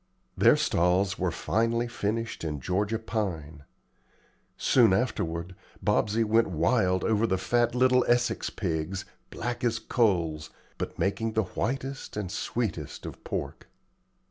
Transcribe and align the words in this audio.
Their 0.35 0.57
stalls 0.57 1.19
were 1.19 1.29
finely 1.29 1.87
finished 1.87 2.43
in 2.43 2.59
Georgia 2.59 2.97
pine. 2.97 3.65
Soon 4.57 4.93
afterward, 4.93 5.53
Bobsey 5.85 6.23
went 6.23 6.47
wild 6.49 7.03
over 7.03 7.27
the 7.27 7.37
fat 7.37 7.75
little 7.75 8.03
Essex 8.07 8.49
pigs, 8.49 9.05
black 9.29 9.63
as 9.63 9.77
coals, 9.77 10.49
but 10.79 10.97
making 10.97 11.33
the 11.33 11.43
whitest 11.53 12.17
and 12.17 12.31
sweetest 12.31 13.05
of 13.05 13.23
pork. 13.23 13.67